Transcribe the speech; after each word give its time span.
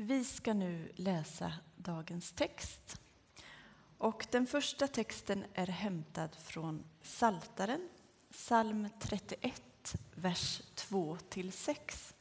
Vi 0.00 0.24
ska 0.24 0.54
nu 0.54 0.92
läsa 0.94 1.52
dagens 1.76 2.32
text. 2.32 3.00
Och 3.98 4.26
den 4.30 4.46
första 4.46 4.88
texten 4.88 5.44
är 5.54 5.66
hämtad 5.66 6.36
från 6.36 6.84
Saltaren, 7.02 7.88
psalm 8.30 8.88
31, 9.00 9.94
vers 10.14 10.62
2-6. 10.74 12.12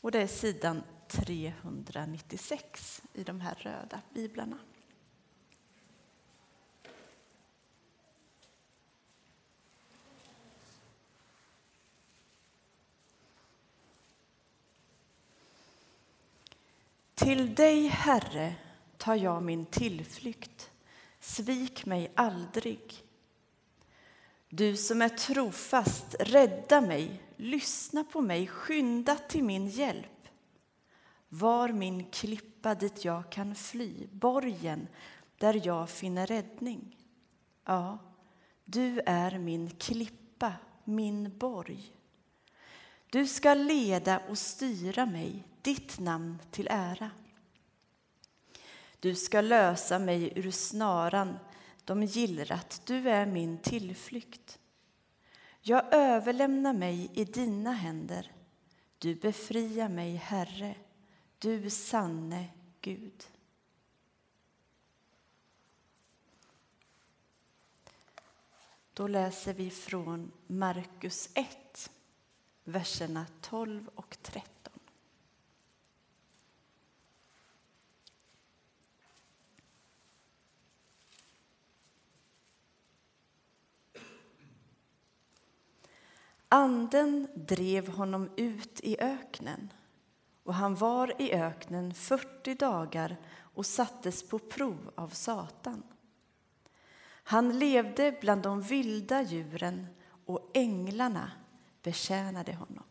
Och 0.00 0.10
det 0.10 0.22
är 0.22 0.26
sidan 0.26 0.82
396 1.08 3.02
i 3.12 3.24
de 3.24 3.40
här 3.40 3.54
röda 3.54 4.00
biblarna. 4.14 4.58
Till 17.24 17.54
dig, 17.54 17.86
Herre, 17.86 18.54
tar 18.96 19.14
jag 19.14 19.42
min 19.42 19.66
tillflykt. 19.66 20.70
Svik 21.20 21.86
mig 21.86 22.12
aldrig. 22.14 23.04
Du 24.48 24.76
som 24.76 25.02
är 25.02 25.08
trofast, 25.08 26.16
rädda 26.20 26.80
mig, 26.80 27.22
lyssna 27.36 28.04
på 28.04 28.20
mig, 28.20 28.46
skynda 28.46 29.14
till 29.14 29.44
min 29.44 29.68
hjälp. 29.68 30.28
Var 31.28 31.68
min 31.68 32.04
klippa 32.04 32.74
dit 32.74 33.04
jag 33.04 33.32
kan 33.32 33.54
fly, 33.54 34.06
borgen 34.10 34.88
där 35.38 35.66
jag 35.66 35.90
finner 35.90 36.26
räddning. 36.26 36.96
Ja, 37.64 37.98
du 38.64 39.00
är 39.06 39.38
min 39.38 39.70
klippa, 39.70 40.52
min 40.84 41.38
borg. 41.38 41.92
Du 43.10 43.26
ska 43.26 43.54
leda 43.54 44.18
och 44.28 44.38
styra 44.38 45.06
mig, 45.06 45.44
ditt 45.64 45.98
namn 45.98 46.38
till 46.50 46.68
ära. 46.70 47.10
Du 49.00 49.14
ska 49.14 49.40
lösa 49.40 49.98
mig 49.98 50.32
ur 50.36 50.50
snaran 50.50 51.38
de 51.84 52.02
gillrat, 52.02 52.82
du 52.84 53.08
är 53.10 53.26
min 53.26 53.58
tillflykt. 53.58 54.58
Jag 55.60 55.94
överlämnar 55.94 56.72
mig 56.72 57.10
i 57.14 57.24
dina 57.24 57.72
händer. 57.72 58.32
Du 58.98 59.14
befriar 59.14 59.88
mig, 59.88 60.16
Herre, 60.16 60.74
du 61.38 61.70
sanne 61.70 62.48
Gud. 62.80 63.26
Då 68.92 69.06
läser 69.06 69.54
vi 69.54 69.70
från 69.70 70.32
Markus 70.46 71.30
1, 71.34 71.90
verserna 72.64 73.26
12 73.40 73.90
och 73.94 74.16
13. 74.22 74.53
Anden 86.54 87.28
drev 87.34 87.88
honom 87.88 88.30
ut 88.36 88.80
i 88.80 88.96
öknen 89.00 89.72
och 90.42 90.54
han 90.54 90.74
var 90.74 91.22
i 91.22 91.32
öknen 91.32 91.94
40 91.94 92.54
dagar 92.54 93.16
och 93.54 93.66
sattes 93.66 94.28
på 94.28 94.38
prov 94.38 94.90
av 94.94 95.08
Satan. 95.08 95.82
Han 97.06 97.58
levde 97.58 98.18
bland 98.20 98.42
de 98.42 98.62
vilda 98.62 99.22
djuren 99.22 99.86
och 100.26 100.50
änglarna 100.54 101.30
betjänade 101.82 102.54
honom. 102.54 102.84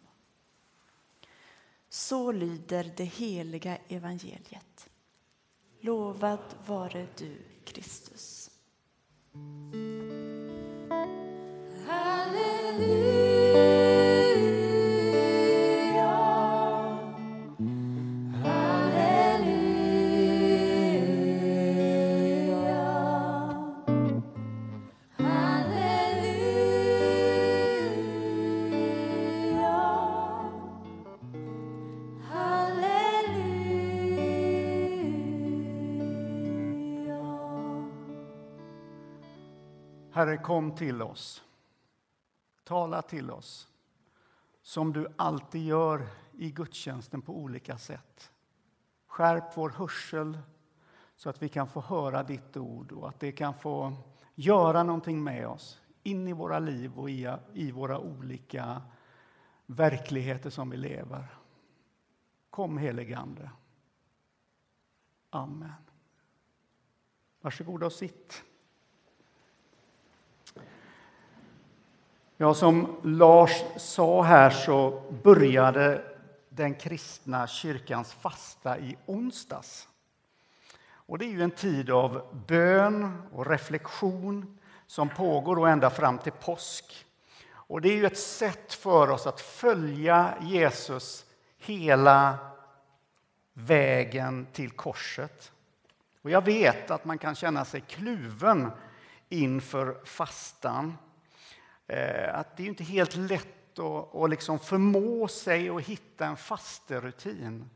Så 1.89 2.31
lyder 2.31 2.93
det 2.97 3.03
heliga 3.03 3.77
evangeliet. 3.87 4.89
Lovad 5.81 6.55
vare 6.65 7.07
du, 7.17 7.37
Kristus. 7.65 8.49
Herre, 40.13 40.37
kom 40.37 40.75
till 40.75 41.01
oss. 41.01 41.43
Tala 42.63 43.01
till 43.01 43.31
oss 43.31 43.67
som 44.61 44.93
du 44.93 45.07
alltid 45.15 45.65
gör 45.65 46.07
i 46.37 46.51
gudstjänsten 46.51 47.21
på 47.21 47.37
olika 47.37 47.77
sätt. 47.77 48.31
Skärp 49.07 49.57
vår 49.57 49.69
hörsel 49.69 50.39
så 51.15 51.29
att 51.29 51.41
vi 51.41 51.49
kan 51.49 51.67
få 51.67 51.81
höra 51.81 52.23
ditt 52.23 52.57
ord 52.57 52.91
och 52.91 53.09
att 53.09 53.19
det 53.19 53.31
kan 53.31 53.53
få 53.53 53.93
göra 54.35 54.83
någonting 54.83 55.23
med 55.23 55.47
oss 55.47 55.81
in 56.03 56.27
i 56.27 56.33
våra 56.33 56.59
liv 56.59 56.99
och 56.99 57.09
i, 57.09 57.71
våra 57.71 57.99
olika 57.99 58.81
verkligheter 59.65 60.49
som 60.49 60.69
vi 60.69 60.77
lever. 60.77 61.27
Kom, 62.49 62.77
helige 62.77 63.17
Ande. 63.17 63.51
Amen. 65.29 65.71
Varsågoda 67.41 67.85
och 67.85 67.93
sitt. 67.93 68.43
Ja, 72.43 72.53
som 72.53 72.97
Lars 73.03 73.63
sa 73.77 74.21
här 74.21 74.49
så 74.49 75.01
började 75.23 76.03
den 76.49 76.75
kristna 76.75 77.47
kyrkans 77.47 78.13
fasta 78.13 78.77
i 78.79 78.97
onsdags. 79.05 79.87
Och 80.85 81.17
det 81.17 81.25
är 81.25 81.29
ju 81.29 81.41
en 81.43 81.51
tid 81.51 81.89
av 81.89 82.41
bön 82.47 83.21
och 83.33 83.47
reflektion 83.47 84.59
som 84.87 85.09
pågår 85.09 85.67
ända 85.67 85.89
fram 85.89 86.17
till 86.17 86.31
påsk. 86.31 87.05
Och 87.51 87.81
det 87.81 87.89
är 87.89 87.95
ju 87.95 88.05
ett 88.05 88.19
sätt 88.19 88.73
för 88.73 89.09
oss 89.09 89.27
att 89.27 89.41
följa 89.41 90.33
Jesus 90.41 91.25
hela 91.57 92.37
vägen 93.53 94.47
till 94.53 94.71
korset. 94.71 95.51
Och 96.21 96.29
jag 96.29 96.45
vet 96.45 96.91
att 96.91 97.05
man 97.05 97.17
kan 97.17 97.35
känna 97.35 97.65
sig 97.65 97.81
kluven 97.81 98.71
inför 99.29 99.97
fastan. 100.05 100.97
Eh, 101.87 102.35
att 102.39 102.57
det 102.57 102.63
är 102.63 102.67
inte 102.67 102.83
helt 102.83 103.15
lätt 103.15 103.79
att, 103.79 104.15
att 104.15 104.29
liksom 104.29 104.59
förmå 104.59 105.27
sig 105.27 105.69
att 105.69 105.83
hitta 105.83 106.25
en 106.25 106.37
fasterutin. 106.37 107.69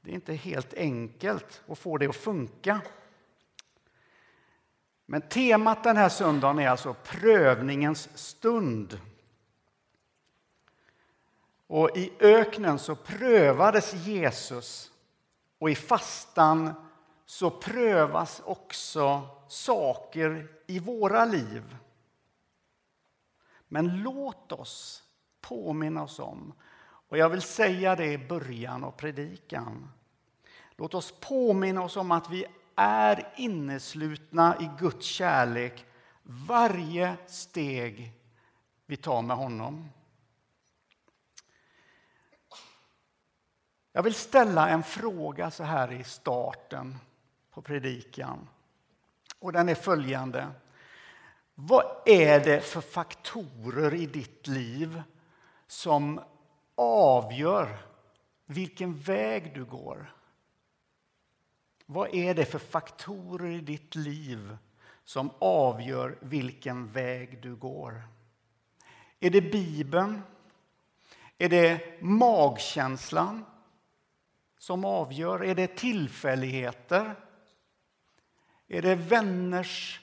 Det 0.00 0.10
är 0.10 0.14
inte 0.14 0.34
helt 0.34 0.74
enkelt 0.74 1.62
att 1.68 1.78
få 1.78 1.98
det 1.98 2.06
att 2.06 2.16
funka. 2.16 2.80
Men 5.06 5.22
temat 5.22 5.84
den 5.84 5.96
här 5.96 6.08
söndagen 6.08 6.58
är 6.58 6.68
alltså 6.68 6.94
prövningens 7.04 8.18
stund. 8.18 9.00
Och 11.66 11.96
I 11.96 12.12
öknen 12.20 12.78
så 12.78 12.94
prövades 12.94 13.94
Jesus 13.94 14.90
och 15.58 15.70
i 15.70 15.74
fastan 15.74 16.74
så 17.26 17.50
prövas 17.50 18.42
också 18.44 19.28
saker 19.48 20.48
i 20.66 20.78
våra 20.78 21.24
liv. 21.24 21.76
Men 23.72 24.02
låt 24.02 24.52
oss 24.52 25.02
påminna 25.40 26.02
oss 26.02 26.18
om, 26.18 26.54
och 27.08 27.18
jag 27.18 27.28
vill 27.28 27.42
säga 27.42 27.96
det 27.96 28.12
i 28.12 28.18
början 28.18 28.84
av 28.84 28.90
predikan. 28.90 29.90
Låt 30.76 30.94
oss 30.94 31.14
påminna 31.20 31.82
oss 31.82 31.96
om 31.96 32.10
att 32.10 32.30
vi 32.30 32.44
är 32.76 33.32
inneslutna 33.36 34.56
i 34.60 34.70
Guds 34.78 35.06
kärlek 35.06 35.86
varje 36.22 37.16
steg 37.26 38.12
vi 38.86 38.96
tar 38.96 39.22
med 39.22 39.36
honom. 39.36 39.88
Jag 43.92 44.02
vill 44.02 44.14
ställa 44.14 44.68
en 44.68 44.82
fråga 44.82 45.50
så 45.50 45.64
här 45.64 45.92
i 45.92 46.04
starten 46.04 46.98
på 47.50 47.62
predikan. 47.62 48.48
Och 49.38 49.52
den 49.52 49.68
är 49.68 49.74
följande. 49.74 50.48
Vad 51.54 51.84
är 52.06 52.40
det 52.40 52.60
för 52.60 52.80
faktorer 52.80 53.94
i 53.94 54.06
ditt 54.06 54.46
liv 54.46 55.02
som 55.66 56.20
avgör 56.74 57.78
vilken 58.46 58.98
väg 58.98 59.54
du 59.54 59.64
går? 59.64 60.12
Vad 61.86 62.14
är 62.14 62.34
det 62.34 62.44
för 62.44 62.58
faktorer 62.58 63.50
i 63.50 63.60
ditt 63.60 63.94
liv 63.94 64.56
som 65.04 65.30
avgör 65.38 66.18
vilken 66.20 66.92
väg 66.92 67.42
du 67.42 67.56
går? 67.56 68.02
Är 69.20 69.30
det 69.30 69.42
Bibeln? 69.42 70.22
Är 71.38 71.48
det 71.48 72.02
magkänslan 72.02 73.44
som 74.58 74.84
avgör? 74.84 75.44
Är 75.44 75.54
det 75.54 75.76
tillfälligheter? 75.76 77.14
Är 78.68 78.82
det 78.82 78.94
vänners 78.94 80.00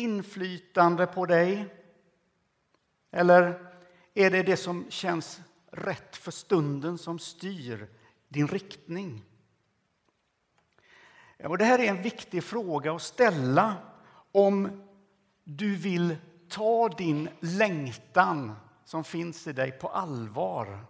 inflytande 0.00 1.06
på 1.06 1.26
dig? 1.26 1.74
Eller 3.10 3.72
är 4.14 4.30
det 4.30 4.42
det 4.42 4.56
som 4.56 4.90
känns 4.90 5.40
rätt 5.70 6.16
för 6.16 6.30
stunden 6.30 6.98
som 6.98 7.18
styr 7.18 7.88
din 8.28 8.48
riktning? 8.48 9.24
Och 11.44 11.58
det 11.58 11.64
här 11.64 11.78
är 11.78 11.88
en 11.88 12.02
viktig 12.02 12.44
fråga 12.44 12.92
att 12.92 13.02
ställa 13.02 13.76
om 14.32 14.82
du 15.44 15.76
vill 15.76 16.16
ta 16.48 16.88
din 16.88 17.28
längtan 17.40 18.52
som 18.84 19.04
finns 19.04 19.46
i 19.46 19.52
dig 19.52 19.72
på 19.72 19.88
allvar 19.88 20.84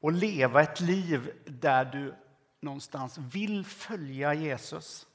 och 0.00 0.12
leva 0.12 0.62
ett 0.62 0.80
liv 0.80 1.32
där 1.44 1.84
du 1.84 2.14
någonstans 2.60 3.18
vill 3.18 3.64
följa 3.64 4.34
Jesus. 4.34 5.06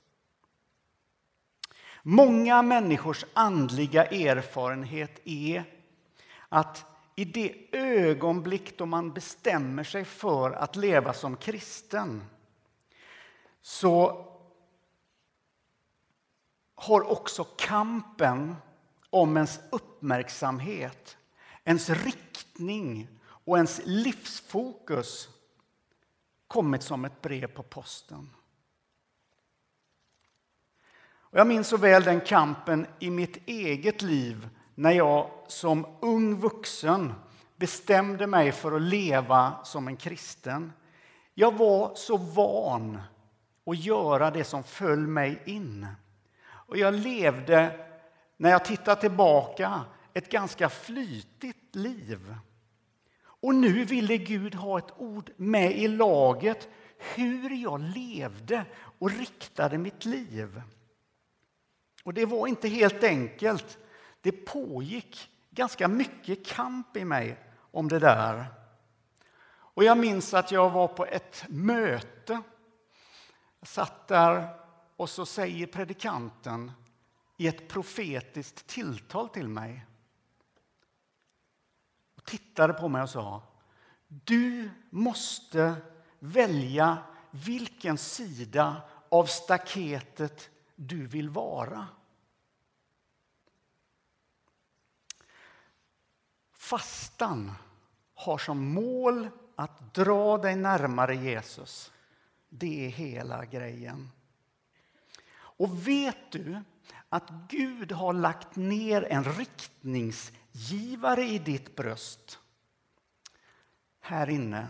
Många 2.03 2.61
människors 2.61 3.25
andliga 3.33 4.05
erfarenhet 4.05 5.21
är 5.25 5.63
att 6.49 6.85
i 7.15 7.25
det 7.25 7.75
ögonblick 7.77 8.77
då 8.77 8.85
man 8.85 9.13
bestämmer 9.13 9.83
sig 9.83 10.05
för 10.05 10.51
att 10.51 10.75
leva 10.75 11.13
som 11.13 11.37
kristen 11.37 12.23
så 13.61 14.25
har 16.75 17.11
också 17.11 17.43
kampen 17.43 18.55
om 19.09 19.37
ens 19.37 19.59
uppmärksamhet, 19.71 21.17
ens 21.63 21.89
riktning 21.89 23.07
och 23.23 23.57
ens 23.57 23.81
livsfokus 23.85 25.29
kommit 26.47 26.83
som 26.83 27.05
ett 27.05 27.21
brev 27.21 27.47
på 27.47 27.63
posten. 27.63 28.29
Och 31.31 31.39
jag 31.39 31.47
minns 31.47 31.67
så 31.67 31.77
väl 31.77 32.03
den 32.03 32.21
kampen 32.21 32.87
i 32.99 33.09
mitt 33.09 33.49
eget 33.49 34.01
liv 34.01 34.49
när 34.75 34.91
jag 34.91 35.29
som 35.47 35.85
ung 35.99 36.39
vuxen 36.39 37.13
bestämde 37.55 38.27
mig 38.27 38.51
för 38.51 38.71
att 38.71 38.81
leva 38.81 39.53
som 39.63 39.87
en 39.87 39.97
kristen. 39.97 40.73
Jag 41.33 41.57
var 41.57 41.91
så 41.95 42.17
van 42.17 43.01
att 43.65 43.79
göra 43.79 44.31
det 44.31 44.43
som 44.43 44.63
föll 44.63 45.07
mig 45.07 45.41
in. 45.45 45.87
Och 46.49 46.77
jag 46.77 46.93
levde, 46.93 47.85
när 48.37 48.49
jag 48.49 48.65
tittar 48.65 48.95
tillbaka, 48.95 49.81
ett 50.13 50.31
ganska 50.31 50.69
flytigt 50.69 51.75
liv. 51.75 52.35
Och 53.23 53.55
nu 53.55 53.85
ville 53.85 54.17
Gud 54.17 54.55
ha 54.55 54.77
ett 54.77 54.93
ord 54.97 55.31
med 55.35 55.77
i 55.77 55.87
laget 55.87 56.69
hur 57.15 57.49
jag 57.49 57.79
levde 57.81 58.65
och 58.99 59.11
riktade 59.11 59.77
mitt 59.77 60.05
liv. 60.05 60.61
Och 62.03 62.13
det 62.13 62.25
var 62.25 62.47
inte 62.47 62.67
helt 62.67 63.03
enkelt. 63.03 63.77
Det 64.21 64.31
pågick 64.31 65.29
ganska 65.49 65.87
mycket 65.87 66.45
kamp 66.45 66.97
i 66.97 67.05
mig 67.05 67.37
om 67.71 67.87
det 67.87 67.99
där. 67.99 68.45
Och 69.73 69.83
jag 69.83 69.97
minns 69.97 70.33
att 70.33 70.51
jag 70.51 70.69
var 70.69 70.87
på 70.87 71.05
ett 71.05 71.45
möte. 71.49 72.41
Jag 73.59 73.67
satt 73.67 74.07
där 74.07 74.47
och 74.95 75.09
så 75.09 75.25
säger 75.25 75.67
predikanten 75.67 76.71
i 77.37 77.47
ett 77.47 77.67
profetiskt 77.67 78.67
tilltal 78.67 79.29
till 79.29 79.47
mig 79.47 79.85
och 82.15 82.23
tittade 82.23 82.73
på 82.73 82.87
mig 82.87 83.01
och 83.01 83.09
sa 83.09 83.43
Du 84.07 84.69
måste 84.89 85.75
välja 86.19 86.97
vilken 87.31 87.97
sida 87.97 88.81
av 89.09 89.25
staketet 89.25 90.49
du 90.81 91.07
vill 91.07 91.29
vara. 91.29 91.87
Fastan 96.53 97.51
har 98.13 98.37
som 98.37 98.73
mål 98.73 99.29
att 99.55 99.93
dra 99.93 100.37
dig 100.37 100.55
närmare 100.55 101.15
Jesus. 101.15 101.91
Det 102.49 102.85
är 102.85 102.89
hela 102.89 103.45
grejen. 103.45 104.09
Och 105.33 105.87
vet 105.87 106.31
du 106.31 106.61
att 107.09 107.29
Gud 107.49 107.91
har 107.91 108.13
lagt 108.13 108.55
ner 108.55 109.03
en 109.03 109.23
riktningsgivare 109.23 111.23
i 111.23 111.39
ditt 111.39 111.75
bröst 111.75 112.39
här 113.99 114.29
inne. 114.29 114.67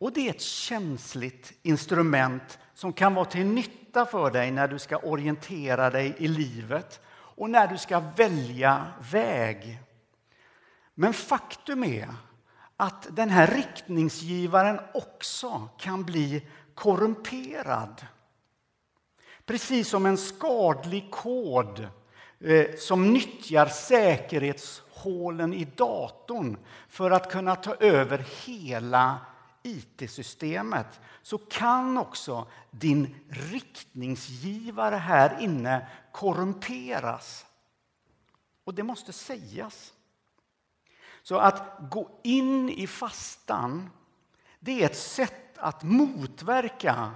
Och 0.00 0.12
det 0.12 0.26
är 0.26 0.30
ett 0.30 0.40
känsligt 0.40 1.52
instrument 1.62 2.58
som 2.74 2.92
kan 2.92 3.14
vara 3.14 3.24
till 3.24 3.46
nytta 3.46 4.06
för 4.06 4.30
dig 4.30 4.50
när 4.50 4.68
du 4.68 4.78
ska 4.78 4.96
orientera 4.96 5.90
dig 5.90 6.14
i 6.18 6.28
livet 6.28 7.00
och 7.10 7.50
när 7.50 7.66
du 7.66 7.78
ska 7.78 8.00
välja 8.16 8.86
väg. 9.12 9.78
Men 10.94 11.12
faktum 11.12 11.84
är 11.84 12.08
att 12.76 13.16
den 13.16 13.30
här 13.30 13.46
riktningsgivaren 13.46 14.80
också 14.94 15.68
kan 15.78 16.04
bli 16.04 16.46
korrumperad. 16.74 18.06
Precis 19.46 19.88
som 19.88 20.06
en 20.06 20.18
skadlig 20.18 21.10
kod 21.10 21.88
eh, 22.40 22.66
som 22.78 23.12
nyttjar 23.12 23.66
säkerhetshålen 23.66 25.54
i 25.54 25.64
datorn 25.64 26.58
för 26.88 27.10
att 27.10 27.32
kunna 27.32 27.56
ta 27.56 27.74
över 27.74 28.24
hela 28.46 29.18
IT-systemet 29.62 31.00
så 31.22 31.38
kan 31.38 31.98
också 31.98 32.46
din 32.70 33.14
riktningsgivare 33.28 34.96
här 34.96 35.40
inne 35.40 35.86
korrumperas. 36.12 37.46
Och 38.64 38.74
det 38.74 38.82
måste 38.82 39.12
sägas. 39.12 39.92
Så 41.22 41.38
att 41.38 41.76
gå 41.90 42.20
in 42.22 42.70
i 42.70 42.86
fastan 42.86 43.90
det 44.60 44.82
är 44.82 44.86
ett 44.86 44.98
sätt 44.98 45.58
att 45.58 45.82
motverka 45.82 47.10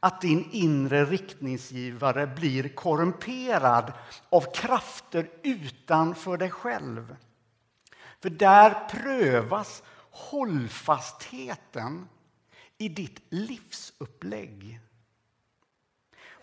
att 0.00 0.20
din 0.20 0.50
inre 0.52 1.04
riktningsgivare 1.04 2.26
blir 2.26 2.68
korrumperad 2.68 3.92
av 4.28 4.54
krafter 4.54 5.30
utanför 5.42 6.36
dig 6.36 6.50
själv. 6.50 7.16
För 8.20 8.30
där 8.30 8.88
prövas 8.90 9.82
hållfastheten 10.16 12.08
i 12.78 12.88
ditt 12.88 13.20
livsupplägg. 13.28 14.80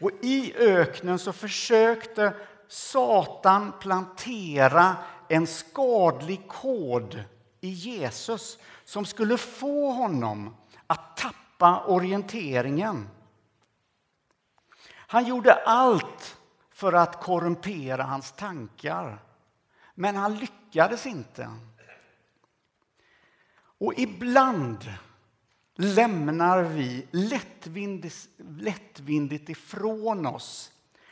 Och 0.01 0.11
I 0.21 0.53
öknen 0.57 1.19
så 1.19 1.33
försökte 1.33 2.33
Satan 2.67 3.73
plantera 3.79 4.95
en 5.29 5.47
skadlig 5.47 6.47
kod 6.47 7.23
i 7.61 7.69
Jesus 7.69 8.57
som 8.85 9.05
skulle 9.05 9.37
få 9.37 9.91
honom 9.91 10.55
att 10.87 11.17
tappa 11.17 11.85
orienteringen. 11.85 13.09
Han 14.95 15.25
gjorde 15.25 15.53
allt 15.53 16.37
för 16.71 16.93
att 16.93 17.23
korrumpera 17.23 18.03
hans 18.03 18.31
tankar, 18.31 19.19
men 19.95 20.15
han 20.15 20.35
lyckades 20.35 21.05
inte. 21.05 21.49
Och 23.83 23.93
ibland 23.99 24.93
lämnar 25.75 26.63
vi 26.63 27.07
lättvindigt, 27.11 28.29
lättvindigt 28.37 29.49
ifrån 29.49 30.25
oss 30.25 30.71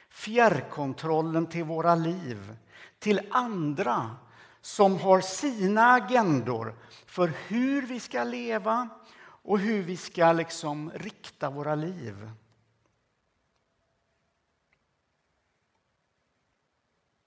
fjärrkontrollen 0.10 1.46
till 1.46 1.64
våra 1.64 1.96
liv 1.96 2.56
till 3.00 3.22
andra 3.32 4.16
som 4.62 5.00
har 5.00 5.22
sina 5.22 5.92
agendor 5.92 6.76
för 7.06 7.34
hur 7.48 7.82
vi 7.82 8.00
ska 8.00 8.24
leva 8.24 8.90
och 9.22 9.60
hur 9.60 9.84
vi 9.84 9.98
ska 9.98 10.32
liksom 10.32 10.92
rikta 10.92 11.50
våra 11.50 11.76
liv. 11.76 12.32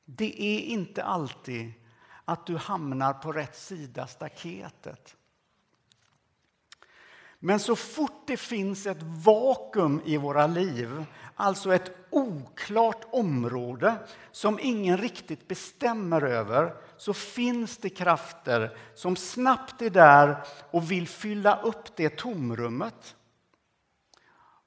Det 0.05 0.43
är 0.43 0.61
inte 0.61 1.05
alltid 1.05 1.73
att 2.25 2.47
du 2.47 2.57
hamnar 2.57 3.13
på 3.13 3.33
rätt 3.33 3.57
sida 3.57 4.07
staketet. 4.07 5.17
Men 7.47 7.61
så 7.61 7.77
fort 7.77 8.23
det 8.27 8.37
finns 8.37 8.87
ett 8.87 9.03
vakuum 9.03 10.03
i 10.05 10.17
våra 10.17 10.47
liv, 10.47 11.05
alltså 11.35 11.75
ett 11.75 11.93
oklart 12.11 13.05
område 13.13 13.95
som 14.33 14.59
ingen 14.63 14.99
riktigt 14.99 15.49
bestämmer 15.49 16.23
över, 16.23 16.75
så 16.97 17.15
finns 17.15 17.77
det 17.77 17.89
krafter 17.89 18.77
som 18.95 19.17
snabbt 19.17 19.83
är 19.83 19.91
där 19.91 20.45
och 20.71 20.91
vill 20.91 21.09
fylla 21.09 21.61
upp 21.61 21.97
det 21.97 22.17
tomrummet. 22.17 23.17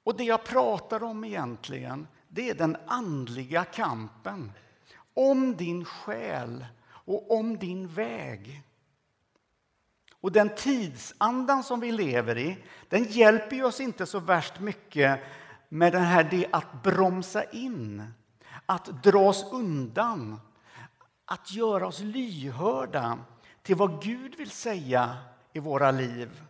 Och 0.04 0.16
det 0.16 0.24
jag 0.24 0.44
pratar 0.44 1.02
om 1.02 1.24
egentligen, 1.24 2.06
det 2.28 2.50
är 2.50 2.54
den 2.54 2.76
andliga 2.86 3.64
kampen 3.64 4.52
om 5.14 5.56
din 5.56 5.84
själ 5.84 6.66
och 6.88 7.38
om 7.38 7.58
din 7.58 7.88
väg. 7.88 8.62
Och 10.20 10.32
den 10.32 10.54
tidsandan 10.54 11.64
som 11.64 11.80
vi 11.80 11.92
lever 11.92 12.38
i, 12.38 12.58
den 12.88 13.04
hjälper 13.04 13.64
oss 13.64 13.80
inte 13.80 14.06
så 14.06 14.20
värst 14.20 14.60
mycket 14.60 15.20
med 15.68 15.92
det 15.92 15.98
här 15.98 16.24
det 16.24 16.46
att 16.50 16.82
bromsa 16.82 17.44
in, 17.44 18.04
att 18.66 19.02
dra 19.02 19.28
oss 19.28 19.46
undan, 19.52 20.40
att 21.24 21.52
göra 21.52 21.86
oss 21.86 22.00
lyhörda 22.00 23.18
till 23.62 23.76
vad 23.76 24.02
Gud 24.02 24.34
vill 24.34 24.50
säga 24.50 25.16
i 25.52 25.58
våra 25.58 25.90
liv. 25.90 26.42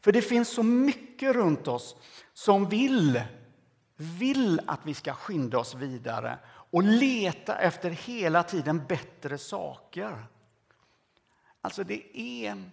För 0.00 0.12
det 0.12 0.22
finns 0.22 0.48
så 0.48 0.62
mycket 0.62 1.34
runt 1.34 1.68
oss 1.68 1.96
som 2.32 2.68
vill, 2.68 3.22
vill 3.96 4.60
att 4.66 4.80
vi 4.82 4.94
ska 4.94 5.12
skynda 5.14 5.58
oss 5.58 5.74
vidare 5.74 6.38
och 6.46 6.82
leta 6.82 7.58
efter 7.58 7.90
hela 7.90 8.42
tiden 8.42 8.86
bättre 8.86 9.38
saker. 9.38 10.26
Alltså 11.60 11.84
det 11.84 12.18
är 12.18 12.70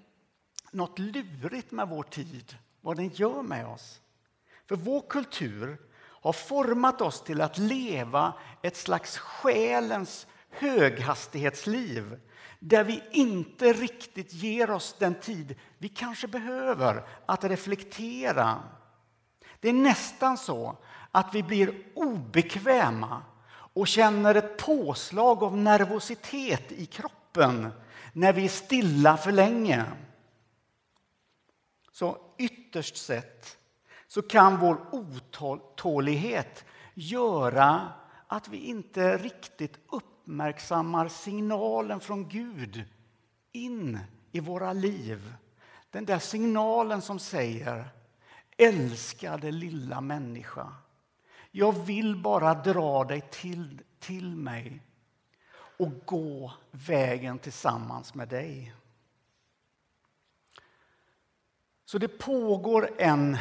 något 0.71 0.99
lurigt 0.99 1.71
med 1.71 1.87
vår 1.87 2.03
tid, 2.03 2.57
vad 2.81 2.97
den 2.97 3.09
gör 3.09 3.41
med 3.41 3.67
oss. 3.67 4.01
För 4.67 4.75
vår 4.75 5.01
kultur 5.09 5.77
har 6.21 6.33
format 6.33 7.01
oss 7.01 7.23
till 7.23 7.41
att 7.41 7.57
leva 7.57 8.33
ett 8.61 8.77
slags 8.77 9.17
själens 9.17 10.27
höghastighetsliv 10.49 12.19
där 12.59 12.83
vi 12.83 13.03
inte 13.11 13.73
riktigt 13.73 14.33
ger 14.33 14.71
oss 14.71 14.95
den 14.99 15.15
tid 15.15 15.55
vi 15.77 15.89
kanske 15.89 16.27
behöver 16.27 17.03
att 17.25 17.43
reflektera. 17.43 18.59
Det 19.59 19.69
är 19.69 19.73
nästan 19.73 20.37
så 20.37 20.77
att 21.11 21.35
vi 21.35 21.43
blir 21.43 21.83
obekväma 21.95 23.21
och 23.73 23.87
känner 23.87 24.35
ett 24.35 24.57
påslag 24.57 25.43
av 25.43 25.57
nervositet 25.57 26.71
i 26.71 26.85
kroppen 26.85 27.69
när 28.13 28.33
vi 28.33 28.45
är 28.45 28.49
stilla 28.49 29.17
för 29.17 29.31
länge. 29.31 29.85
Så 32.01 32.17
ytterst 32.37 32.97
sett 32.97 33.57
så 34.07 34.21
kan 34.21 34.59
vår 34.59 34.85
otålighet 34.91 36.65
göra 36.93 37.89
att 38.27 38.47
vi 38.47 38.57
inte 38.57 39.17
riktigt 39.17 39.79
uppmärksammar 39.91 41.07
signalen 41.07 41.99
från 41.99 42.29
Gud 42.29 42.83
in 43.51 43.99
i 44.31 44.39
våra 44.39 44.73
liv. 44.73 45.33
Den 45.89 46.05
där 46.05 46.19
signalen 46.19 47.01
som 47.01 47.19
säger 47.19 47.89
Älskade 48.57 49.51
lilla 49.51 50.01
människa, 50.01 50.73
jag 51.51 51.85
vill 51.85 52.15
bara 52.15 52.53
dra 52.53 53.03
dig 53.03 53.21
till, 53.31 53.81
till 53.99 54.35
mig 54.35 54.83
och 55.53 55.91
gå 56.05 56.53
vägen 56.71 57.39
tillsammans 57.39 58.13
med 58.13 58.27
dig. 58.27 58.73
Så 61.91 61.97
det 61.97 62.07
pågår 62.07 62.89
en 62.97 63.37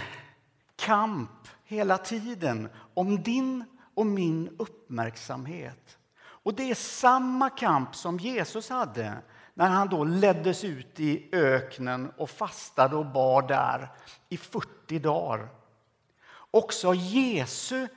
kamp 0.76 1.48
hela 1.64 1.98
tiden 1.98 2.68
om 2.94 3.22
din 3.22 3.64
och 3.94 4.06
min 4.06 4.56
uppmärksamhet. 4.58 5.98
Och 6.20 6.54
det 6.54 6.70
är 6.70 6.74
samma 6.74 7.50
kamp 7.50 7.96
som 7.96 8.18
Jesus 8.18 8.68
hade 8.70 9.16
när 9.54 9.68
han 9.68 9.88
då 9.88 10.04
leddes 10.04 10.64
ut 10.64 11.00
i 11.00 11.28
öknen 11.32 12.12
och 12.16 12.30
fastade 12.30 12.96
och 12.96 13.06
bar 13.06 13.42
där 13.42 13.88
i 14.28 14.36
40 14.36 14.98
dagar. 14.98 15.48
Också 16.50 16.94
Jesu 16.94 17.88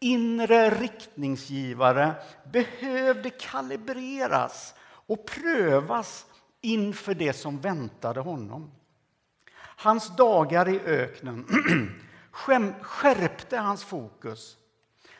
inre 0.00 0.70
riktningsgivare 0.70 2.14
behövde 2.52 3.30
kalibreras 3.30 4.74
och 4.82 5.26
prövas 5.26 6.26
inför 6.60 7.14
det 7.14 7.32
som 7.32 7.60
väntade 7.60 8.20
honom. 8.20 8.70
Hans 9.82 10.16
dagar 10.16 10.68
i 10.68 10.80
öknen 10.80 11.46
skärpte 12.82 13.56
hans 13.56 13.84
fokus 13.84 14.56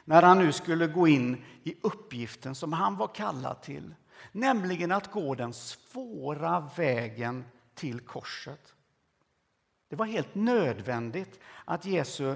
när 0.05 0.23
han 0.23 0.39
nu 0.39 0.53
skulle 0.53 0.87
gå 0.87 1.09
in 1.09 1.45
i 1.63 1.77
uppgiften 1.83 2.55
som 2.55 2.73
han 2.73 2.97
var 2.97 3.09
kallad 3.09 3.63
till 3.63 3.95
nämligen 4.33 4.93
att 4.93 5.13
gå 5.13 5.35
den 5.35 5.53
svåra 5.53 6.71
vägen 6.77 7.45
till 7.75 8.01
korset. 8.01 8.75
Det 9.89 9.97
var 9.97 10.07
helt 10.07 10.35
nödvändigt 10.35 11.41
att 11.65 11.87
Jesu 11.87 12.35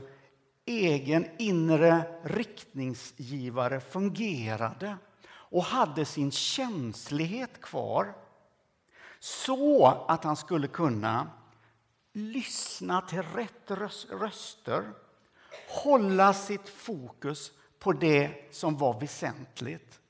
egen 0.65 1.27
inre 1.39 2.21
riktningsgivare 2.23 3.81
fungerade 3.81 4.97
och 5.29 5.65
hade 5.65 6.05
sin 6.05 6.31
känslighet 6.31 7.61
kvar 7.61 8.15
så 9.19 9.87
att 10.09 10.25
han 10.25 10.37
skulle 10.37 10.69
kunna 10.69 11.31
lyssna 12.17 13.01
till 13.01 13.23
rätt 13.23 13.71
röster 14.11 14.93
hålla 15.69 16.35
sitt 16.35 16.69
fokus 16.69 17.53
på 17.79 17.93
det 17.93 18.55
som 18.55 18.77
var 18.77 19.01
väsentligt 19.01 20.01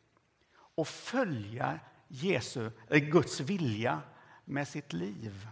och 0.51 0.89
följa 0.89 1.81
Jesu, 2.09 2.71
eh, 2.89 2.99
Guds 2.99 3.41
vilja 3.41 4.01
med 4.45 4.69
sitt 4.69 4.93
liv. 4.93 5.49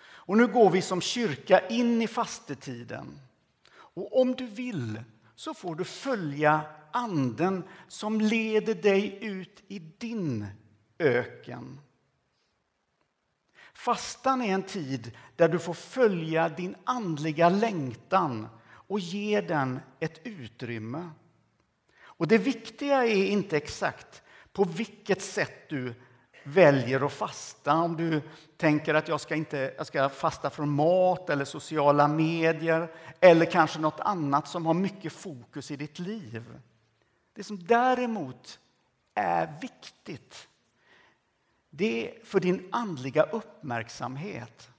Och 0.00 0.36
nu 0.36 0.46
går 0.46 0.70
vi 0.70 0.82
som 0.82 1.00
kyrka 1.00 1.68
in 1.68 2.02
i 2.02 2.08
fastetiden. 2.08 3.20
Och 3.70 4.20
om 4.20 4.34
du 4.34 4.46
vill 4.46 5.02
så 5.34 5.54
får 5.54 5.74
du 5.74 5.84
följa 5.84 6.60
anden 6.92 7.64
som 7.88 8.20
leder 8.20 8.74
dig 8.74 9.24
ut 9.24 9.62
i 9.68 9.78
din 9.78 10.46
öken. 10.98 11.80
Fastan 13.78 14.42
är 14.42 14.54
en 14.54 14.62
tid 14.62 15.16
där 15.36 15.48
du 15.48 15.58
får 15.58 15.74
följa 15.74 16.48
din 16.48 16.76
andliga 16.84 17.48
längtan 17.48 18.48
och 18.70 19.00
ge 19.00 19.40
den 19.40 19.80
ett 20.00 20.20
utrymme. 20.24 21.10
Och 22.00 22.28
det 22.28 22.38
viktiga 22.38 23.04
är 23.04 23.26
inte 23.26 23.56
exakt 23.56 24.22
på 24.52 24.64
vilket 24.64 25.22
sätt 25.22 25.68
du 25.68 25.94
väljer 26.44 27.06
att 27.06 27.12
fasta. 27.12 27.74
Om 27.74 27.96
du 27.96 28.22
tänker 28.56 28.94
att 28.94 29.08
jag 29.08 29.20
ska, 29.20 29.34
inte, 29.34 29.74
jag 29.76 29.86
ska 29.86 30.08
fasta 30.08 30.50
från 30.50 30.68
mat 30.68 31.30
eller 31.30 31.44
sociala 31.44 32.08
medier 32.08 32.92
eller 33.20 33.46
kanske 33.46 33.78
något 33.78 34.00
annat 34.00 34.48
som 34.48 34.66
har 34.66 34.74
mycket 34.74 35.12
fokus 35.12 35.70
i 35.70 35.76
ditt 35.76 35.98
liv. 35.98 36.44
Det 37.32 37.44
som 37.44 37.64
däremot 37.64 38.60
är 39.14 39.60
viktigt 39.60 40.47
det 41.78 42.14
för 42.24 42.40
din 42.40 42.68
andliga 42.72 43.22
uppmärksamhet 43.22 44.70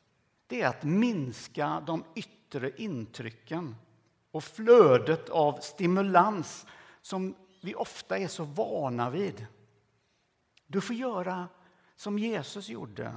det 0.48 0.62
är 0.62 0.68
att 0.68 0.84
minska 0.84 1.84
de 1.88 2.04
yttre 2.16 2.72
intrycken 2.78 3.76
och 4.32 4.44
flödet 4.44 5.30
av 5.30 5.60
stimulans 5.60 6.66
som 7.02 7.36
vi 7.62 7.76
ofta 7.76 8.18
är 8.18 8.28
så 8.28 8.44
vana 8.44 9.10
vid. 9.10 9.46
Du 10.68 10.82
får 10.82 10.96
göra 10.96 11.48
som 11.96 12.20
Jesus 12.20 12.70
gjorde. 12.70 13.16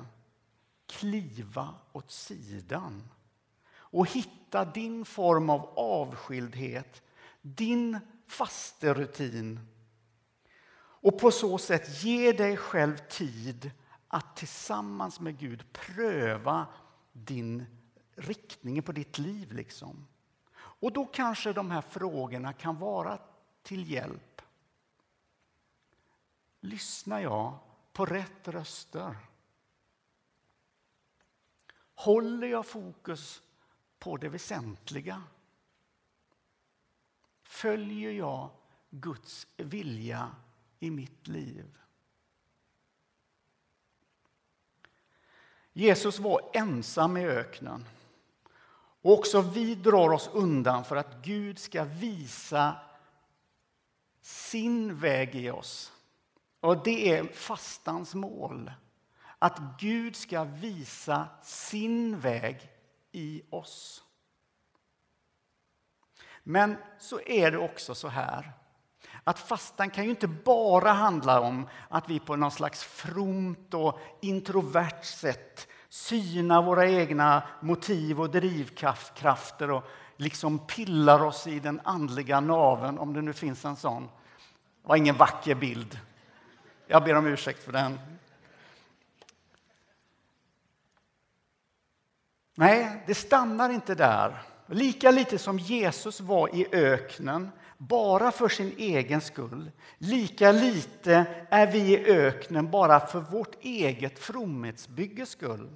Kliva 0.87 1.75
åt 1.93 2.11
sidan 2.11 3.09
och 3.75 4.11
hitta 4.11 4.65
din 4.65 5.05
form 5.05 5.51
av 5.51 5.79
avskildhet, 5.79 7.03
din 7.41 7.99
faste 8.27 8.95
rutin 8.95 9.72
och 11.03 11.19
på 11.19 11.31
så 11.31 11.59
sätt 11.59 12.05
ge 12.05 12.33
dig 12.33 12.57
själv 12.57 12.97
tid 12.97 13.71
att 14.09 14.37
tillsammans 14.37 15.21
med 15.21 15.39
Gud 15.39 15.73
pröva 15.73 16.67
din 17.13 17.67
riktningen 18.15 18.83
på 18.83 18.93
ditt 18.93 19.19
liv. 19.19 19.53
Liksom. 19.53 20.09
Och 20.55 20.93
då 20.93 21.07
kanske 21.07 21.53
de 21.53 21.71
här 21.71 21.81
frågorna 21.81 22.53
kan 22.53 22.79
vara 22.79 23.19
till 23.63 23.91
hjälp. 23.91 24.43
Lyssnar 26.61 27.21
jag 27.21 27.59
på 27.93 28.07
rätt 28.07 28.49
röster? 28.49 29.17
Håller 31.95 32.47
jag 32.47 32.67
fokus 32.67 33.43
på 33.99 34.17
det 34.17 34.29
väsentliga? 34.29 35.23
Följer 37.43 38.13
jag 38.13 38.51
Guds 38.91 39.47
vilja 39.57 40.31
i 40.83 40.91
mitt 40.91 41.29
liv? 41.29 41.79
Jesus 45.73 46.19
var 46.19 46.51
ensam 46.53 47.17
i 47.17 47.27
öknen. 47.27 47.85
Och 49.03 49.12
också 49.12 49.41
vi 49.41 49.75
drar 49.75 50.12
oss 50.12 50.31
undan 50.33 50.85
för 50.85 50.97
att 50.97 51.25
Gud 51.25 51.59
ska 51.59 51.85
visa 51.85 52.77
sin 54.21 54.97
väg 54.97 55.35
i 55.35 55.51
oss. 55.51 55.93
Och 56.61 56.83
det 56.83 57.17
är 57.17 57.33
fastans 57.33 58.15
mål. 58.15 58.73
Att 59.39 59.61
Gud 59.81 60.17
ska 60.17 60.45
visa 60.45 61.29
sin 61.43 62.21
väg 62.21 62.71
i 63.12 63.43
oss. 63.51 64.05
Men 66.43 66.77
så 66.99 67.21
är 67.21 67.51
det 67.51 67.59
också 67.59 67.95
så 67.95 68.09
här 68.09 68.53
att 69.25 69.38
fastan 69.38 69.91
kan 69.91 70.05
ju 70.05 70.11
inte 70.11 70.26
bara 70.29 70.93
handla 70.93 71.41
om 71.41 71.69
att 71.88 72.11
vi 72.11 72.21
på 72.21 72.37
något 72.37 72.55
slags 72.55 72.85
fromt 72.85 73.75
och 73.75 74.00
introvert 74.21 75.02
sätt 75.02 75.69
synar 75.88 76.62
våra 76.62 76.87
egna 76.88 77.43
motiv 77.61 78.21
och 78.21 78.31
drivkrafter 78.31 79.71
och 79.71 79.85
liksom 80.17 80.59
pillar 80.59 81.25
oss 81.25 81.47
i 81.47 81.61
den 81.61 81.81
andliga 81.85 82.41
naven, 82.41 82.99
om 82.99 83.12
det 83.12 83.23
nu 83.23 83.33
finns 83.33 83.64
en 83.64 83.76
sån. 83.76 84.02
Det 84.83 84.88
var 84.88 84.97
ingen 84.97 85.17
vacker 85.17 85.55
bild. 85.55 85.99
Jag 86.87 87.05
ber 87.05 87.14
om 87.14 87.26
ursäkt 87.26 87.64
för 87.64 87.73
den. 87.73 87.99
Nej, 92.55 93.02
det 93.07 93.14
stannar 93.14 93.71
inte 93.71 93.95
där. 93.95 94.43
Lika 94.67 95.11
lite 95.11 95.38
som 95.38 95.59
Jesus 95.59 96.21
var 96.21 96.55
i 96.55 96.67
öknen 96.73 97.50
bara 97.89 98.33
för 98.33 98.49
sin 98.49 98.75
egen 98.79 99.21
skull, 99.21 99.71
lika 99.99 100.53
lite 100.53 101.27
är 101.51 101.73
vi 101.73 101.79
i 101.79 102.07
öknen 102.07 102.71
bara 102.71 103.07
för 103.07 103.21
vårt 103.21 103.65
eget 103.65 104.19
fromhetsbygges 104.19 105.29
skull. 105.31 105.71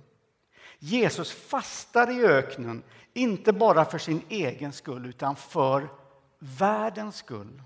Jesus 0.78 1.32
fastar 1.32 2.20
i 2.20 2.24
öknen, 2.26 2.82
inte 3.12 3.52
bara 3.52 3.84
för 3.84 3.98
sin 3.98 4.22
egen 4.28 4.72
skull 4.72 5.06
utan 5.06 5.36
för 5.36 5.88
världens 6.38 7.16
skull. 7.16 7.62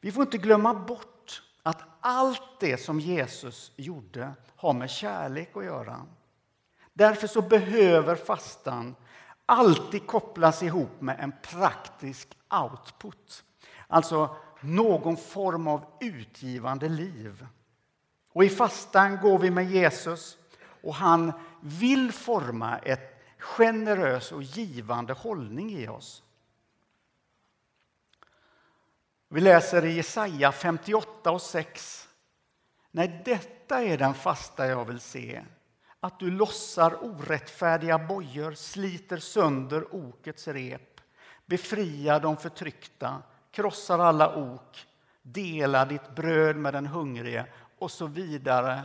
Vi 0.00 0.12
får 0.12 0.22
inte 0.22 0.38
glömma 0.38 0.74
bort 0.74 1.42
att 1.62 1.82
allt 2.00 2.60
det 2.60 2.76
som 2.76 3.00
Jesus 3.00 3.72
gjorde 3.76 4.32
har 4.56 4.72
med 4.72 4.90
kärlek 4.90 5.56
att 5.56 5.64
göra. 5.64 6.06
Därför 6.92 7.26
så 7.26 7.42
behöver 7.42 8.16
fastan 8.16 8.94
alltid 9.46 10.06
kopplas 10.06 10.62
ihop 10.62 11.00
med 11.00 11.20
en 11.20 11.32
praktisk 11.42 12.28
output. 12.62 13.44
Alltså 13.86 14.36
någon 14.60 15.16
form 15.16 15.68
av 15.68 15.84
utgivande 16.00 16.88
liv. 16.88 17.46
Och 18.32 18.44
i 18.44 18.48
fastan 18.48 19.16
går 19.16 19.38
vi 19.38 19.50
med 19.50 19.70
Jesus 19.70 20.38
och 20.82 20.94
han 20.94 21.32
vill 21.60 22.12
forma 22.12 22.78
ett 22.78 23.10
generös 23.38 24.32
och 24.32 24.42
givande 24.42 25.12
hållning 25.12 25.70
i 25.72 25.88
oss. 25.88 26.22
Vi 29.28 29.40
läser 29.40 29.84
i 29.84 29.92
Jesaja 29.92 30.52
58 30.52 31.30
och 31.30 31.42
6. 31.42 32.08
Nej, 32.90 33.22
detta 33.24 33.82
är 33.82 33.98
den 33.98 34.14
fasta 34.14 34.66
jag 34.66 34.84
vill 34.84 35.00
se. 35.00 35.42
Att 36.04 36.18
du 36.18 36.30
lossar 36.30 37.04
orättfärdiga 37.04 37.98
bojor, 37.98 38.52
sliter 38.52 39.16
sönder 39.16 39.94
okets 39.94 40.48
rep, 40.48 41.00
befriar 41.46 42.20
de 42.20 42.36
förtryckta, 42.36 43.22
krossar 43.50 43.98
alla 43.98 44.36
ok, 44.36 44.86
delar 45.22 45.86
ditt 45.86 46.14
bröd 46.14 46.56
med 46.56 46.74
den 46.74 46.86
hungrige 46.86 47.46
och 47.78 47.90
så 47.90 48.06
vidare 48.06 48.82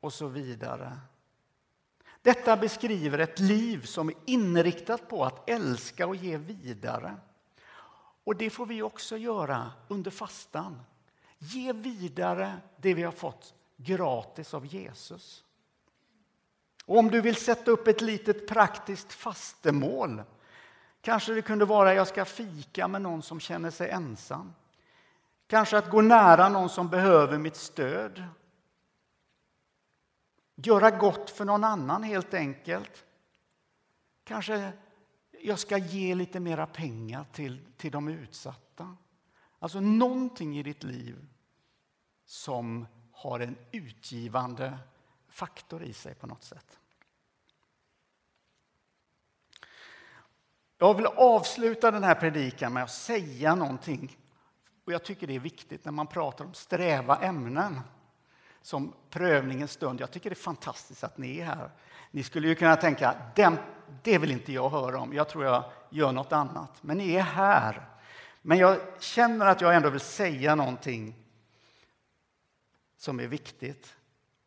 och 0.00 0.12
så 0.12 0.26
vidare. 0.26 0.98
Detta 2.22 2.56
beskriver 2.56 3.18
ett 3.18 3.38
liv 3.38 3.82
som 3.82 4.08
är 4.08 4.14
inriktat 4.24 5.08
på 5.08 5.24
att 5.24 5.50
älska 5.50 6.06
och 6.06 6.16
ge 6.16 6.36
vidare. 6.36 7.16
Och 8.24 8.36
det 8.36 8.50
får 8.50 8.66
vi 8.66 8.82
också 8.82 9.16
göra 9.16 9.72
under 9.88 10.10
fastan. 10.10 10.80
Ge 11.38 11.72
vidare 11.72 12.56
det 12.76 12.94
vi 12.94 13.02
har 13.02 13.12
fått 13.12 13.54
gratis 13.76 14.54
av 14.54 14.66
Jesus. 14.66 15.44
Och 16.86 16.98
om 16.98 17.10
du 17.10 17.20
vill 17.20 17.36
sätta 17.36 17.70
upp 17.70 17.88
ett 17.88 18.00
litet 18.00 18.48
praktiskt 18.48 19.12
fastemål 19.12 20.22
kanske 21.00 21.32
det 21.32 21.42
kunde 21.42 21.64
vara 21.64 21.90
att 21.90 21.96
jag 21.96 22.08
ska 22.08 22.24
fika 22.24 22.88
med 22.88 23.02
någon 23.02 23.22
som 23.22 23.40
känner 23.40 23.70
sig 23.70 23.90
ensam. 23.90 24.54
Kanske 25.46 25.78
att 25.78 25.90
gå 25.90 26.00
nära 26.00 26.48
någon 26.48 26.68
som 26.68 26.88
behöver 26.88 27.38
mitt 27.38 27.56
stöd 27.56 28.22
Göra 30.54 30.90
gott 30.90 31.30
för 31.30 31.44
någon 31.44 31.64
annan 31.64 32.02
helt 32.02 32.34
enkelt. 32.34 33.04
Kanske 34.24 34.72
jag 35.42 35.58
ska 35.58 35.78
ge 35.78 36.14
lite 36.14 36.40
mera 36.40 36.66
pengar 36.66 37.26
till, 37.32 37.66
till 37.76 37.92
de 37.92 38.08
utsatta. 38.08 38.96
Alltså 39.58 39.80
någonting 39.80 40.58
i 40.58 40.62
ditt 40.62 40.84
liv 40.84 41.26
som 42.26 42.86
har 43.12 43.40
en 43.40 43.56
utgivande 43.72 44.78
faktor 45.28 45.82
i 45.82 45.92
sig 45.92 46.14
på 46.14 46.26
något 46.26 46.44
sätt. 46.44 46.78
Jag 50.84 50.94
vill 50.94 51.06
avsluta 51.06 51.90
den 51.90 52.04
här 52.04 52.14
predikan 52.14 52.72
med 52.72 52.82
att 52.82 52.90
säga 52.90 53.54
någonting. 53.54 54.16
Och 54.84 54.92
jag 54.92 55.04
tycker 55.04 55.26
det 55.26 55.34
är 55.34 55.40
viktigt 55.40 55.84
när 55.84 55.92
man 55.92 56.06
pratar 56.06 56.44
om 56.44 56.54
sträva 56.54 57.16
ämnen 57.16 57.80
som 58.62 58.92
prövningens 59.10 59.72
stund. 59.72 60.00
Jag 60.00 60.10
tycker 60.10 60.30
det 60.30 60.34
är 60.34 60.42
fantastiskt 60.42 61.04
att 61.04 61.18
ni 61.18 61.38
är 61.38 61.44
här. 61.44 61.70
Ni 62.10 62.22
skulle 62.22 62.48
ju 62.48 62.54
kunna 62.54 62.76
tänka, 62.76 63.14
den, 63.34 63.56
det 64.02 64.18
vill 64.18 64.30
inte 64.30 64.52
jag 64.52 64.70
höra 64.70 65.00
om, 65.00 65.12
jag 65.12 65.28
tror 65.28 65.44
jag 65.44 65.64
gör 65.90 66.12
något 66.12 66.32
annat. 66.32 66.82
Men 66.82 66.98
ni 66.98 67.14
är 67.14 67.22
här. 67.22 67.88
Men 68.42 68.58
jag 68.58 68.78
känner 69.00 69.46
att 69.46 69.60
jag 69.60 69.74
ändå 69.74 69.90
vill 69.90 70.00
säga 70.00 70.54
någonting 70.54 71.14
som 72.96 73.20
är 73.20 73.26
viktigt. 73.26 73.96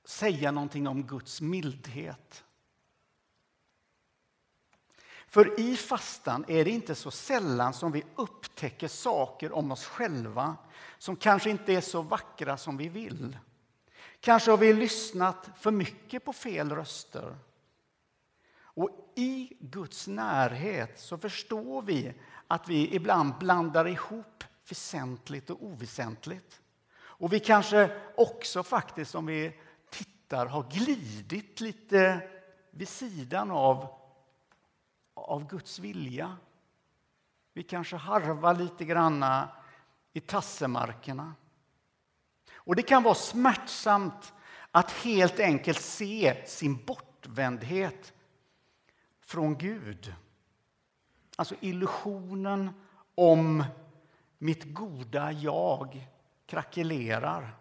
Säga 0.05 0.51
någonting 0.51 0.87
om 0.87 1.03
Guds 1.03 1.41
mildhet. 1.41 2.43
För 5.27 5.59
i 5.59 5.75
fastan 5.75 6.45
är 6.47 6.65
det 6.65 6.71
inte 6.71 6.95
så 6.95 7.11
sällan 7.11 7.73
som 7.73 7.91
vi 7.91 8.03
upptäcker 8.15 8.87
saker 8.87 9.51
om 9.51 9.71
oss 9.71 9.85
själva 9.85 10.55
som 10.97 11.15
kanske 11.15 11.49
inte 11.49 11.73
är 11.73 11.81
så 11.81 12.01
vackra 12.01 12.57
som 12.57 12.77
vi 12.77 12.89
vill. 12.89 13.37
Kanske 14.19 14.51
har 14.51 14.57
vi 14.57 14.73
lyssnat 14.73 15.49
för 15.59 15.71
mycket 15.71 16.25
på 16.25 16.33
fel 16.33 16.71
röster. 16.71 17.37
Och 18.59 19.13
i 19.15 19.53
Guds 19.59 20.07
närhet 20.07 20.99
så 20.99 21.17
förstår 21.17 21.81
vi 21.81 22.13
att 22.47 22.69
vi 22.69 22.95
ibland 22.95 23.33
blandar 23.37 23.87
ihop 23.87 24.43
väsentligt 24.69 25.49
och 25.49 25.63
oväsentligt. 25.65 26.61
Och 26.99 27.33
vi 27.33 27.39
kanske 27.39 28.01
också 28.15 28.63
faktiskt, 28.63 29.15
om 29.15 29.25
vi 29.25 29.59
tittar, 29.89 30.45
har 30.45 30.63
glidit 30.71 31.61
lite 31.61 32.29
vid 32.71 32.87
sidan 32.87 33.51
av, 33.51 33.87
av 35.17 35.47
Guds 35.47 35.79
vilja. 35.79 36.37
Vi 37.53 37.63
kanske 37.63 37.95
harvar 37.95 38.55
lite 38.55 38.85
granna 38.85 39.49
i 40.13 40.19
tassemarkerna. 40.19 41.33
Och 42.53 42.75
det 42.75 42.81
kan 42.81 43.03
vara 43.03 43.15
smärtsamt 43.15 44.33
att 44.71 44.91
helt 44.91 45.39
enkelt 45.39 45.81
se 45.81 46.43
sin 46.47 46.85
bortvändhet 46.85 48.13
från 49.21 49.57
Gud. 49.57 50.13
Alltså 51.35 51.55
illusionen 51.59 52.69
om 53.15 53.63
mitt 54.37 54.73
goda 54.73 55.31
jag 55.31 56.07
krackelerar. 56.45 57.55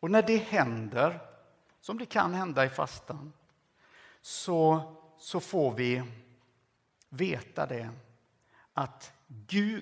Och 0.00 0.10
när 0.10 0.22
det 0.22 0.36
händer, 0.36 1.20
som 1.80 1.98
det 1.98 2.06
kan 2.06 2.34
hända 2.34 2.64
i 2.64 2.68
fastan, 2.68 3.32
så, 4.20 4.95
så 5.26 5.40
får 5.40 5.74
vi 5.74 6.02
veta 7.08 7.66
det 7.66 7.90
att 8.72 9.12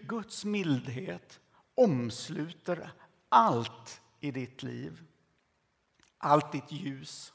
Guds 0.06 0.44
mildhet 0.44 1.40
omsluter 1.74 2.92
allt 3.28 4.00
i 4.20 4.30
ditt 4.30 4.62
liv. 4.62 5.02
Allt 6.18 6.52
ditt 6.52 6.72
ljus, 6.72 7.32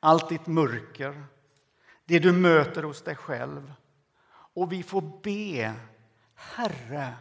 allt 0.00 0.28
ditt 0.28 0.46
mörker, 0.46 1.24
det 2.04 2.18
du 2.18 2.32
möter 2.32 2.82
hos 2.82 3.02
dig 3.02 3.16
själv. 3.16 3.72
Och 4.30 4.72
vi 4.72 4.82
får 4.82 5.20
be, 5.22 5.74
Herre, 6.34 7.16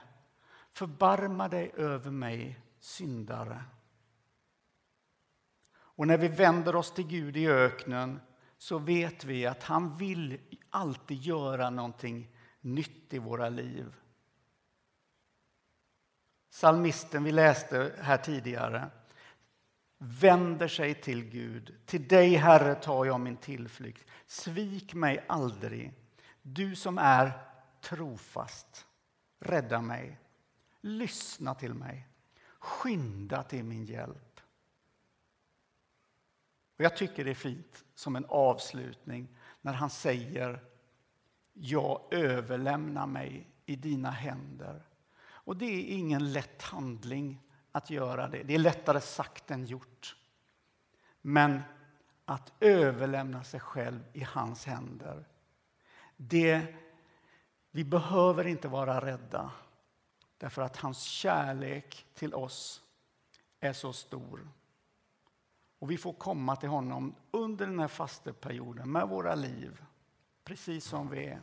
förbarma 0.74 1.48
dig 1.48 1.72
över 1.76 2.12
mig, 2.12 2.60
syndare. 2.80 3.63
Och 5.74 6.08
när 6.08 6.18
vi 6.18 6.28
vänder 6.28 6.76
oss 6.76 6.92
till 6.92 7.08
Gud 7.08 7.38
i 7.38 7.48
öknen 7.48 8.20
så 8.58 8.78
vet 8.78 9.24
vi 9.24 9.46
att 9.46 9.63
han 9.63 9.98
vill 9.98 10.39
alltid 10.70 11.22
göra 11.22 11.70
någonting 11.70 12.32
nytt 12.62 13.13
i 13.13 13.20
våra 13.20 13.50
liv. 13.50 13.96
Salmisten 16.50 17.24
vi 17.24 17.32
läste 17.32 17.93
här 18.02 18.17
tidigare 18.17 18.89
vänder 19.98 20.67
sig 20.67 21.02
till 21.02 21.24
Gud. 21.30 21.76
Till 21.86 22.08
dig, 22.08 22.36
Herre, 22.36 22.76
tar 22.76 23.06
jag 23.06 23.20
min 23.20 23.38
tillflykt. 23.38 24.06
Svik 24.26 24.93
mig 24.93 25.26
aldrig, 25.28 25.93
du 26.41 26.76
som 26.76 26.98
är 26.98 27.32
trofast. 27.82 28.86
Rädda 29.39 29.82
mig. 29.82 30.20
Lyssna 30.82 31.56
till 31.56 31.74
mig. 31.74 32.08
Skynda 32.60 33.43
till 33.43 33.63
min 33.63 33.86
hjälp. 33.86 34.27
Och 36.78 36.84
jag 36.84 36.98
tycker 36.98 37.26
det 37.26 37.32
är 37.32 37.36
fint 37.36 37.86
som 37.96 38.16
en 38.16 38.26
avslutning 38.30 39.28
när 39.62 39.74
han 39.74 39.90
säger 39.90 40.63
Jag 41.54 42.02
överlämnar 42.12 43.08
mig 43.08 43.48
i 43.66 43.76
dina 43.76 44.10
händer. 44.10 44.82
Och 45.20 45.58
det 45.58 45.66
är 45.66 45.98
ingen 45.98 46.32
lätt 46.32 46.62
handling 46.62 47.42
att 47.72 47.90
göra 47.90 48.28
det. 48.28 48.44
Det 48.44 48.56
är 48.56 48.60
lättare 48.60 49.02
sagt 49.02 49.52
än 49.52 49.66
gjort. 49.66 50.16
Men 51.22 51.62
att 52.26 52.54
överlämna 52.60 53.44
sig 53.44 53.60
själv 53.60 54.04
i 54.13 54.24
hans 54.24 54.66
händer, 54.66 55.26
det, 56.18 56.76
vi 57.72 57.84
behöver 57.84 58.48
inte 58.48 58.68
vara 58.68 59.06
rädda 59.06 59.52
därför 60.38 60.62
att 60.62 60.78
hans 60.78 61.02
kärlek 61.02 62.06
till 62.13 62.34
oss 62.34 62.82
är 63.60 63.74
så 63.74 63.94
stor. 63.94 64.48
Och 65.80 65.92
vi 65.92 65.98
får 65.98 66.13
komma 66.13 66.56
till 66.56 66.70
honom 66.70 67.16
under 67.32 67.66
den 67.68 67.80
här 67.80 67.88
fasteperioden 67.88 68.92
med 68.92 69.08
våra 69.10 69.36
liv, 69.36 69.86
precis 70.44 70.86
som 70.86 71.10
vi 71.10 71.26
är. 71.26 71.42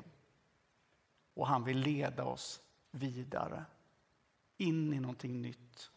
Och 1.34 1.46
han 1.46 1.64
vill 1.64 1.78
leda 1.78 2.24
oss 2.24 2.62
vidare, 2.90 3.64
in 4.56 4.92
i 4.92 5.00
någonting 5.00 5.42
nytt. 5.42 5.90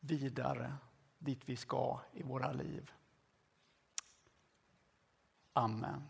Vidare 0.00 0.74
dit 1.18 1.48
vi 1.48 1.56
ska 1.56 2.00
i 2.12 2.22
våra 2.22 2.52
liv. 2.52 2.92
Amen. 5.52 6.08